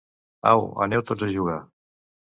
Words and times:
Au, 0.53 0.63
aneu 0.85 1.03
tots 1.11 1.23
a 1.27 1.31
jugar. 1.37 1.63